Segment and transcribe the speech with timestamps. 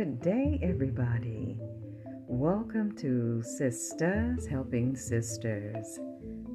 [0.00, 1.58] good day, everybody.
[2.26, 6.00] Welcome to Sistahs Helping Sisters.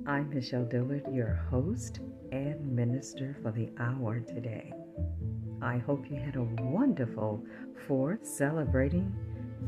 [0.08, 2.00] I'm Michelle Dillard, your host
[2.32, 4.74] and minister for the hour today.
[5.62, 7.46] I hope you had a wonderful
[7.88, 9.14] fourth celebrating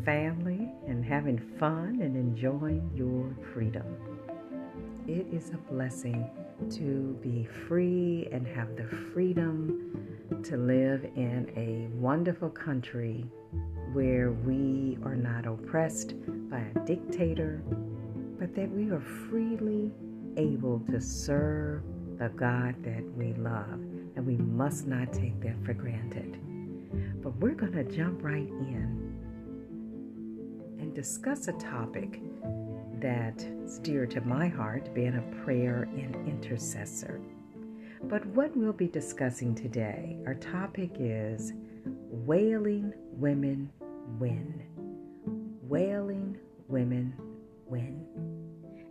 [0.04, 3.86] family and having fun and enjoying your freedom.
[5.08, 6.28] It is a blessing
[6.72, 13.24] to be free and have the freedom to live in a wonderful country
[13.98, 16.14] where we are not oppressed
[16.52, 17.64] by a dictator,
[18.38, 19.92] but that we are freely
[20.38, 21.82] able to serve
[22.20, 23.82] the God that we love.
[24.16, 26.38] And we must not take that for granted.
[27.24, 29.18] But we're going to jump right in
[30.80, 32.22] and discuss a topic
[33.02, 37.20] that's dear to my heart, being a prayer and intercessor.
[38.04, 41.54] But what we'll be discussing today, our topic is
[42.12, 43.72] Wailing Women
[44.20, 44.64] Win.
[45.62, 47.14] Wailing Women
[47.66, 48.06] Win.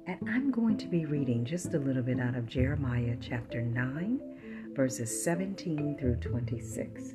[0.07, 4.73] And I'm going to be reading just a little bit out of Jeremiah chapter 9,
[4.75, 7.15] verses 17 through 26.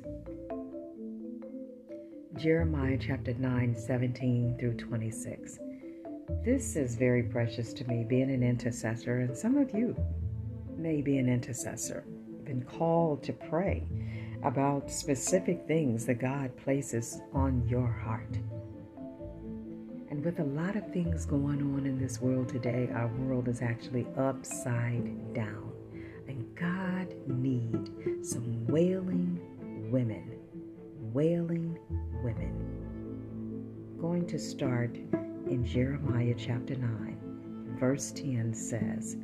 [2.36, 5.58] Jeremiah chapter 9, 17 through 26.
[6.44, 9.96] This is very precious to me, being an intercessor, and some of you
[10.76, 12.04] may be an intercessor,
[12.44, 13.86] been called to pray
[14.42, 18.38] about specific things that God places on your heart.
[20.10, 23.62] And with a lot of things going on in this world today, our world is
[23.62, 25.72] actually upside down.
[26.28, 29.40] And God need some wailing
[29.90, 30.38] women,
[31.12, 31.78] wailing
[32.22, 33.96] women.
[34.00, 34.96] Going to start
[35.46, 39.16] in Jeremiah chapter 9, verse 10 says,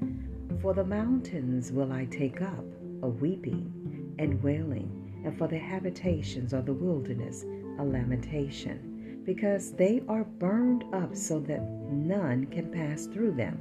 [0.60, 2.64] For the mountains will I take up
[3.02, 7.44] a weeping and wailing, and for the habitations of the wilderness
[7.78, 11.60] a lamentation, because they are burned up so that
[11.92, 13.58] none can pass through them.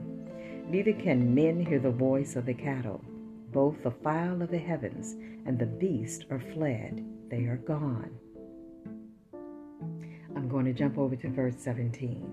[0.69, 3.03] Neither can men hear the voice of the cattle.
[3.51, 8.11] Both the fowl of the heavens and the beast are fled, they are gone.
[10.37, 12.31] I'm going to jump over to verse 17.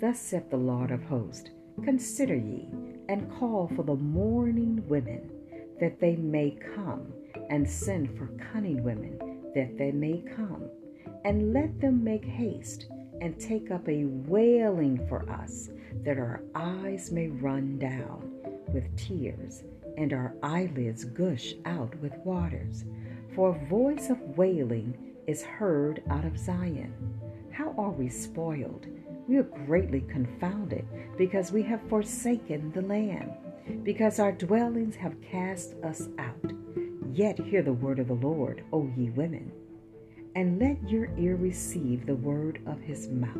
[0.00, 1.50] Thus saith the Lord of hosts
[1.84, 2.70] Consider ye,
[3.10, 5.30] and call for the mourning women,
[5.80, 7.12] that they may come,
[7.50, 9.18] and send for cunning women,
[9.54, 10.70] that they may come,
[11.24, 12.86] and let them make haste,
[13.20, 15.68] and take up a wailing for us,
[16.04, 18.32] that our eyes may run down
[18.72, 19.64] with tears,
[19.98, 22.84] and our eyelids gush out with waters.
[23.34, 24.96] For a voice of wailing
[25.26, 26.94] is heard out of Zion.
[27.52, 28.86] How are we spoiled?
[29.30, 30.84] we are greatly confounded
[31.16, 33.30] because we have forsaken the land,
[33.84, 36.52] because our dwellings have cast us out.
[37.12, 39.50] Yet hear the word of the Lord, O ye women,
[40.36, 43.36] and let your ear receive the word of his mouth,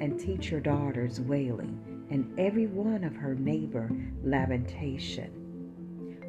[0.00, 3.90] and teach your daughters wailing, and every one of her neighbor
[4.22, 5.30] lamentation.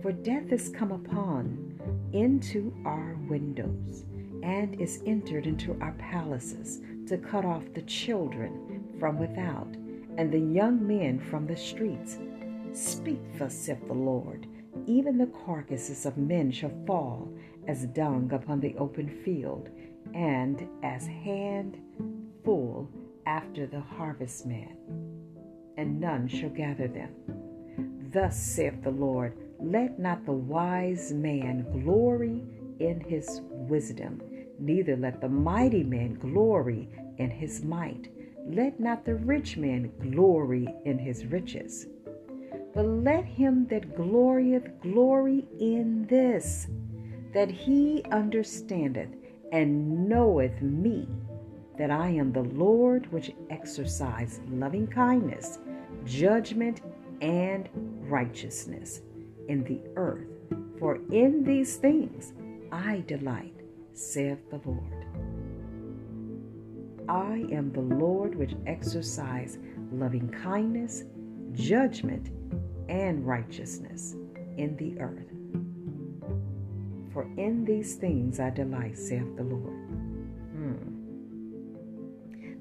[0.01, 1.79] For death is come upon
[2.11, 4.03] into our windows,
[4.43, 9.73] and is entered into our palaces to cut off the children from without,
[10.17, 12.17] and the young men from the streets.
[12.73, 14.45] Speak, thus saith the Lord.
[14.85, 17.33] Even the carcasses of men shall fall
[17.67, 19.69] as dung upon the open field,
[20.13, 21.77] and as hand
[22.43, 22.89] full
[23.25, 24.77] after the harvestman,
[25.77, 27.13] and none shall gather them.
[28.13, 32.43] Thus saith the Lord Let not the wise man glory
[32.79, 34.21] in his wisdom,
[34.59, 38.09] neither let the mighty man glory in his might
[38.47, 41.87] let not the rich man glory in his riches,
[42.75, 46.67] but let him that glorieth glory in this,
[47.33, 49.09] that he understandeth
[49.53, 51.07] and knoweth me,
[51.77, 55.59] that I am the Lord which exercise loving kindness,
[56.03, 56.81] judgment,
[57.21, 57.69] and
[58.09, 59.01] righteousness
[59.47, 60.27] in the earth.
[60.77, 62.33] For in these things
[62.71, 63.53] I delight,
[63.93, 65.05] saith the Lord.
[67.07, 69.59] I am the Lord which exercise
[69.93, 71.03] loving kindness,
[71.53, 72.29] judgment,
[72.89, 74.15] and righteousness
[74.57, 75.31] in the earth.
[77.13, 79.73] For in these things I delight, saith the Lord.
[80.51, 80.95] Hmm.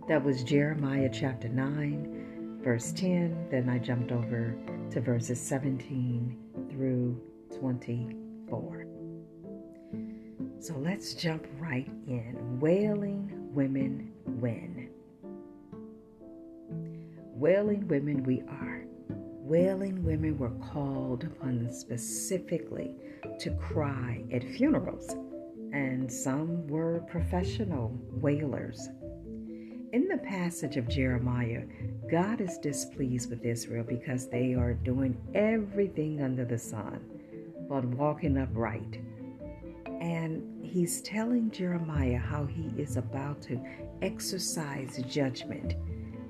[0.08, 3.48] That was Jeremiah chapter 9, verse 10.
[3.50, 4.56] Then I jumped over
[4.90, 7.20] to verses 17 through
[7.58, 8.86] 24.
[10.60, 12.58] So let's jump right in.
[12.60, 14.88] Wailing women win.
[17.34, 18.73] Wailing women we are.
[19.44, 22.96] Wailing women were called upon specifically
[23.38, 25.14] to cry at funerals
[25.70, 28.88] and some were professional wailers.
[29.92, 31.64] In the passage of Jeremiah,
[32.10, 37.04] God is displeased with Israel because they are doing everything under the sun
[37.68, 38.98] but walking upright.
[40.00, 43.62] And he's telling Jeremiah how he is about to
[44.00, 45.74] exercise judgment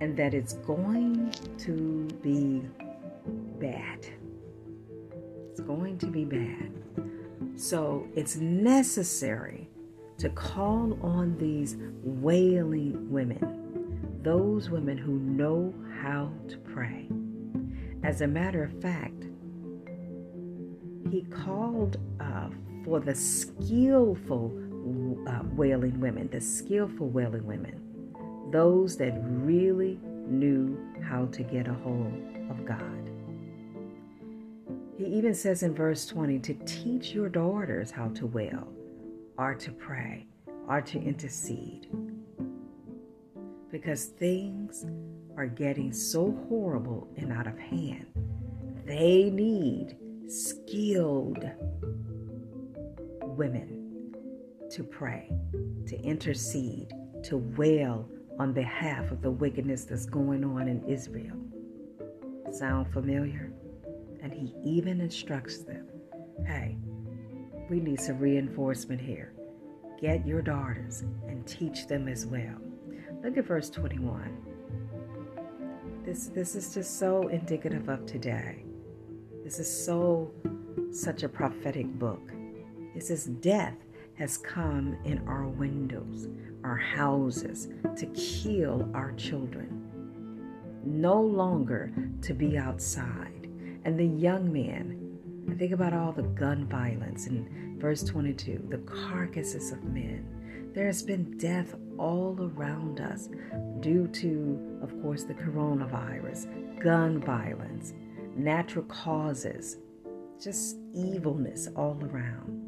[0.00, 2.62] and that it's going to be
[3.64, 4.06] bad.
[5.50, 6.70] It's going to be bad.
[7.56, 9.70] So it's necessary
[10.18, 15.72] to call on these wailing women, those women who know
[16.02, 17.08] how to pray.
[18.02, 19.24] As a matter of fact,
[21.10, 22.50] he called uh,
[22.84, 24.52] for the skillful
[25.26, 27.80] uh, wailing women, the skillful wailing women,
[28.50, 32.12] those that really knew how to get a hold
[32.50, 33.13] of God.
[34.96, 38.68] He even says in verse 20 to teach your daughters how to wail,
[39.36, 40.26] or to pray,
[40.68, 41.88] or to intercede.
[43.72, 44.86] Because things
[45.36, 48.06] are getting so horrible and out of hand.
[48.86, 49.96] They need
[50.28, 51.44] skilled
[53.20, 54.14] women
[54.70, 55.28] to pray,
[55.88, 56.92] to intercede,
[57.24, 58.08] to wail
[58.38, 61.36] on behalf of the wickedness that's going on in Israel.
[62.52, 63.52] Sound familiar?
[64.24, 65.86] And he even instructs them
[66.46, 66.76] hey,
[67.70, 69.32] we need some reinforcement here.
[70.00, 72.56] Get your daughters and teach them as well.
[73.22, 74.36] Look at verse 21.
[76.04, 78.64] This, this is just so indicative of today.
[79.42, 80.30] This is so,
[80.90, 82.32] such a prophetic book.
[82.94, 83.76] It says, Death
[84.16, 86.28] has come in our windows,
[86.62, 89.88] our houses, to kill our children.
[90.84, 91.92] No longer
[92.22, 93.43] to be outside.
[93.84, 95.18] And the young men,
[95.50, 100.70] I think about all the gun violence in verse 22, the carcasses of men.
[100.74, 103.28] There has been death all around us
[103.80, 107.92] due to, of course, the coronavirus, gun violence,
[108.34, 109.76] natural causes,
[110.42, 112.64] just evilness all around.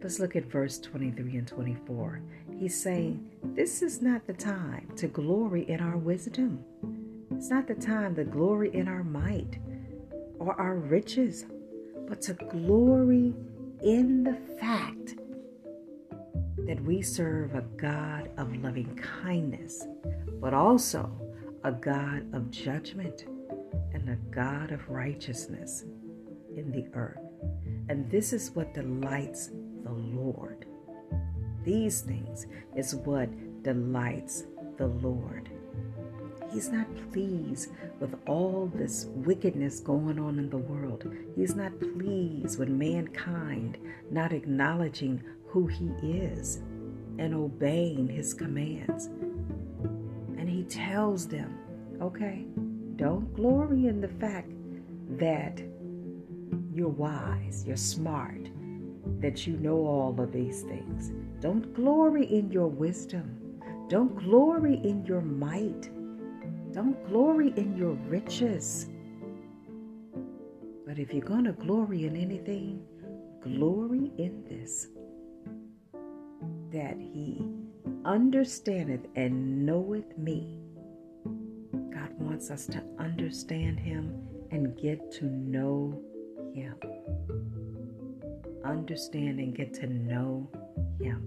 [0.00, 2.22] Let's look at verse 23 and 24.
[2.56, 6.64] He's saying, This is not the time to glory in our wisdom.
[7.34, 9.58] It's not the time to glory in our might
[10.38, 11.46] or our riches,
[12.08, 13.34] but to glory
[13.82, 15.16] in the fact
[16.66, 19.86] that we serve a God of loving kindness,
[20.40, 21.10] but also
[21.64, 23.26] a God of judgment
[23.92, 25.84] and a God of righteousness
[26.56, 27.18] in the earth.
[27.88, 29.50] And this is what delights
[29.84, 30.66] the Lord.
[31.64, 32.46] These things
[32.76, 33.28] is what
[33.62, 34.44] delights
[34.76, 35.50] the Lord.
[36.56, 41.06] He's not pleased with all this wickedness going on in the world.
[41.36, 43.76] He's not pleased with mankind
[44.10, 46.62] not acknowledging who He is
[47.18, 49.10] and obeying His commands.
[50.38, 51.58] And He tells them,
[52.00, 52.46] okay,
[52.96, 54.50] don't glory in the fact
[55.18, 55.60] that
[56.72, 58.48] you're wise, you're smart,
[59.20, 61.12] that you know all of these things.
[61.40, 63.60] Don't glory in your wisdom.
[63.90, 65.90] Don't glory in your might.
[66.76, 68.88] Don't glory in your riches.
[70.86, 72.84] But if you're going to glory in anything,
[73.42, 74.88] glory in this
[76.72, 77.48] that he
[78.04, 80.60] understandeth and knoweth me
[81.96, 84.14] God wants us to understand Him
[84.50, 86.00] and get to know
[86.54, 86.76] Him.
[88.64, 90.48] Understand and get to know
[91.00, 91.22] Him.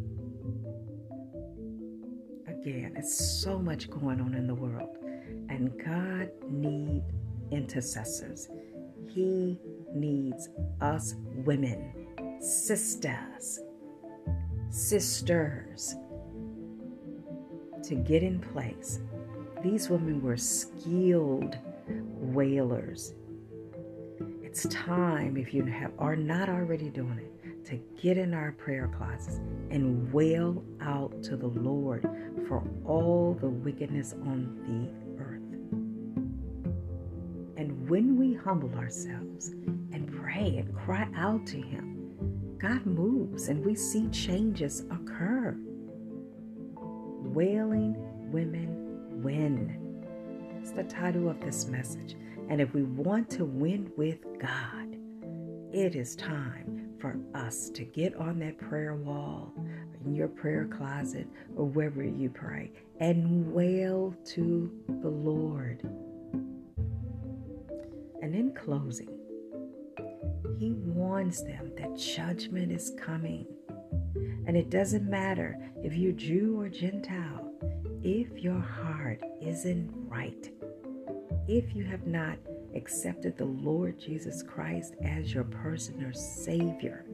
[2.48, 4.99] Again, it's so much going on in the world,
[5.50, 7.06] and God needs
[7.52, 8.50] intercessors.
[9.08, 9.60] He
[9.94, 10.50] needs
[10.82, 13.60] us women, sisters,
[14.70, 15.96] sisters
[17.84, 19.00] to get in place
[19.64, 23.14] these women were skilled wailers.
[24.42, 28.90] It's time, if you have, are not already doing it, to get in our prayer
[28.98, 32.08] closets and wail out to the Lord
[32.48, 35.09] for all the wickedness on the
[37.90, 39.50] when we humble ourselves
[39.92, 42.14] and pray and cry out to Him,
[42.60, 45.58] God moves and we see changes occur.
[46.76, 47.96] Wailing
[48.32, 50.06] women win.
[50.62, 52.16] It's the title of this message.
[52.48, 54.96] And if we want to win with God,
[55.74, 59.52] it is time for us to get on that prayer wall,
[60.06, 65.88] in your prayer closet, or wherever you pray, and wail to the Lord.
[68.22, 69.10] And in closing,
[70.58, 73.46] he warns them that judgment is coming.
[74.46, 77.54] And it doesn't matter if you're Jew or Gentile,
[78.04, 80.52] if your heart isn't right,
[81.48, 82.38] if you have not
[82.76, 87.06] accepted the Lord Jesus Christ as your personal Savior,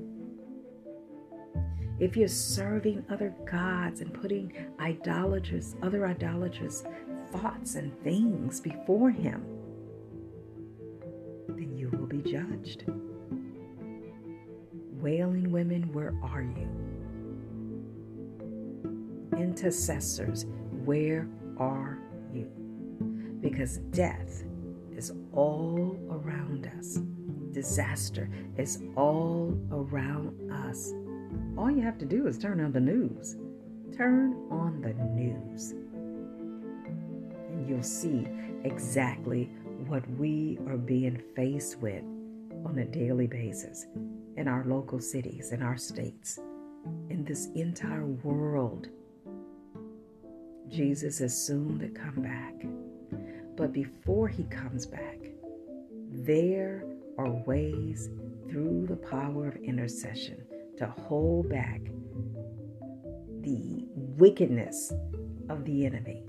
[1.99, 6.83] if you're serving other gods and putting idolatrous, other idolatrous
[7.31, 9.45] thoughts and things before Him,
[12.25, 12.85] judged.
[14.99, 16.67] Wailing women, where are you?
[19.37, 20.45] Intercessors,
[20.83, 21.27] where
[21.59, 21.99] are
[22.33, 22.49] you?
[23.41, 24.43] Because death
[24.95, 26.99] is all around us,
[27.51, 30.93] disaster is all around us.
[31.57, 33.35] All you have to do is turn on the news.
[33.95, 35.71] Turn on the news.
[37.51, 38.27] And you'll see
[38.63, 39.51] exactly
[39.87, 42.03] what we are being faced with
[42.65, 43.85] on a daily basis
[44.37, 46.39] in our local cities, in our states,
[47.09, 48.87] in this entire world.
[50.67, 52.53] Jesus is soon to come back.
[53.55, 55.19] But before he comes back,
[56.11, 56.83] there
[57.17, 58.09] are ways
[58.49, 60.43] through the power of intercession
[60.77, 61.81] to hold back
[63.41, 64.91] the wickedness
[65.49, 66.23] of the enemy.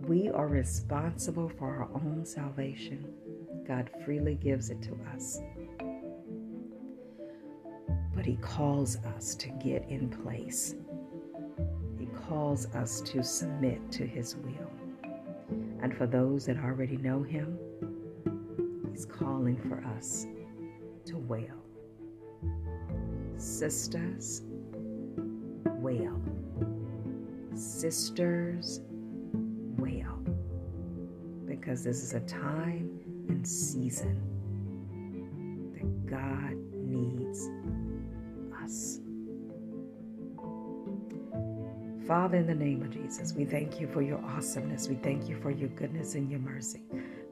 [0.00, 3.12] We are responsible for our own salvation.
[3.66, 5.40] God freely gives it to us.
[8.14, 10.74] But He calls us to get in place.
[11.98, 14.70] He calls us to submit to His will.
[15.82, 17.58] And for those that already know Him,
[18.90, 20.26] He's calling for us
[21.06, 21.66] to wail
[23.38, 24.42] sisters,
[25.66, 26.20] wail.
[27.54, 28.80] Sisters,
[29.78, 30.18] wail.
[31.46, 32.95] Because this is a time
[33.28, 34.20] and season
[35.74, 37.48] that God needs
[38.62, 39.00] us.
[42.06, 44.88] Father, in the name of Jesus, we thank you for your awesomeness.
[44.88, 46.82] We thank you for your goodness and your mercy.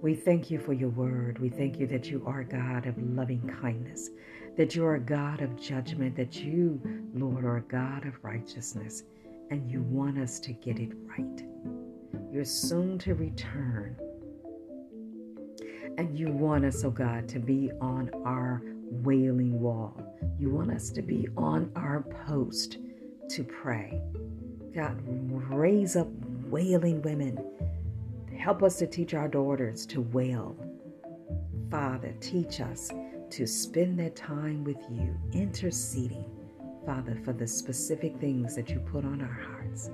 [0.02, 1.38] We thank you for your word.
[1.38, 4.10] We thank you that you are God of loving kindness,
[4.56, 6.80] that you are a God of judgment, that you,
[7.14, 9.04] Lord, are a God of righteousness,
[9.50, 11.44] and you want us to get it right.
[12.32, 13.96] You're soon to return.
[15.98, 20.00] And you want us, oh God, to be on our wailing wall.
[20.38, 22.78] You want us to be on our post
[23.30, 24.00] to pray.
[24.74, 26.08] God, raise up
[26.48, 27.38] wailing women.
[28.36, 30.56] Help us to teach our daughters to wail.
[31.70, 32.90] Father, teach us
[33.30, 36.24] to spend that time with you, interceding,
[36.84, 39.90] Father, for the specific things that you put on our hearts,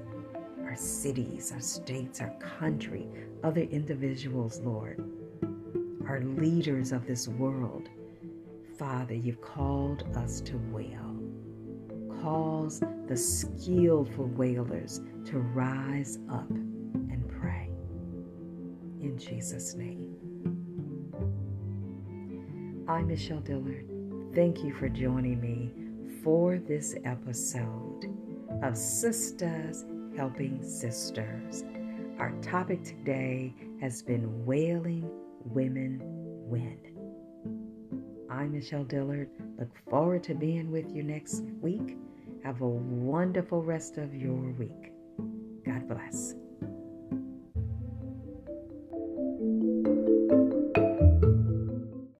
[0.65, 3.07] our cities, our states, our country,
[3.45, 5.03] other individuals, Lord,
[6.11, 7.89] our leaders of this world.
[8.77, 11.17] Father, you've called us to wail.
[12.21, 17.71] Cause the skillful wailers to rise up and pray.
[19.01, 20.17] In Jesus' name.
[22.89, 23.85] I'm Michelle Dillard.
[24.35, 25.71] Thank you for joining me
[26.25, 28.07] for this episode
[28.65, 29.85] of Sistahs
[30.17, 31.63] Helping Sisters.
[32.19, 35.09] Our topic today has been Wailing
[35.45, 36.79] Women Win.
[38.31, 39.29] I'm Michelle Dillard.
[39.59, 41.97] Look forward to being with you next week.
[42.45, 44.93] Have a wonderful rest of your week.
[45.65, 46.35] God bless.